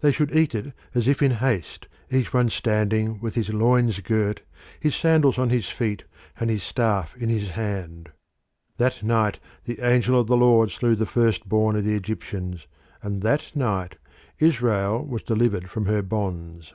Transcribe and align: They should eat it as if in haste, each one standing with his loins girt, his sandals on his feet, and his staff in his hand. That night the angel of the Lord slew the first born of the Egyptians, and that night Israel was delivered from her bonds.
They 0.00 0.10
should 0.10 0.34
eat 0.34 0.54
it 0.54 0.72
as 0.94 1.06
if 1.06 1.20
in 1.22 1.32
haste, 1.32 1.86
each 2.10 2.32
one 2.32 2.48
standing 2.48 3.20
with 3.20 3.34
his 3.34 3.52
loins 3.52 4.00
girt, 4.00 4.40
his 4.80 4.96
sandals 4.96 5.36
on 5.36 5.50
his 5.50 5.68
feet, 5.68 6.04
and 6.40 6.48
his 6.48 6.62
staff 6.62 7.14
in 7.14 7.28
his 7.28 7.50
hand. 7.50 8.10
That 8.78 9.02
night 9.02 9.38
the 9.66 9.80
angel 9.80 10.18
of 10.18 10.28
the 10.28 10.36
Lord 10.38 10.70
slew 10.70 10.96
the 10.96 11.04
first 11.04 11.46
born 11.46 11.76
of 11.76 11.84
the 11.84 11.94
Egyptians, 11.94 12.66
and 13.02 13.20
that 13.20 13.54
night 13.54 13.96
Israel 14.38 15.04
was 15.04 15.22
delivered 15.22 15.68
from 15.68 15.84
her 15.84 16.00
bonds. 16.00 16.72